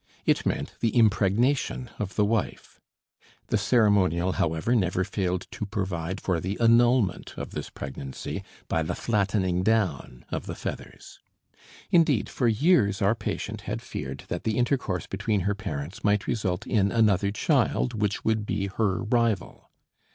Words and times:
It 0.25 0.47
meant 0.47 0.73
the 0.79 0.97
impregnation 0.97 1.91
of 1.99 2.15
the 2.15 2.25
wife; 2.25 2.79
the 3.49 3.57
ceremonial, 3.59 4.31
however, 4.31 4.73
never 4.75 5.03
failed 5.03 5.45
to 5.51 5.63
provide 5.67 6.19
for 6.19 6.39
the 6.39 6.57
annulment, 6.59 7.35
of 7.37 7.51
this 7.51 7.69
pregnancy 7.69 8.43
by 8.67 8.81
the 8.81 8.95
flattening 8.95 9.61
down 9.61 10.25
of 10.31 10.47
the 10.47 10.55
feathers. 10.55 11.19
Indeed, 11.91 12.29
for 12.29 12.47
years 12.47 12.99
our 12.99 13.13
patient 13.13 13.61
had 13.69 13.83
feared 13.83 14.23
that 14.27 14.43
the 14.43 14.57
intercourse 14.57 15.05
between 15.05 15.41
her 15.41 15.53
parents 15.53 16.03
might 16.03 16.25
result 16.25 16.65
in 16.65 16.91
another 16.91 17.29
child 17.29 17.93
which 17.93 18.25
would 18.25 18.43
be 18.43 18.65
her 18.77 19.03
rival. 19.03 19.69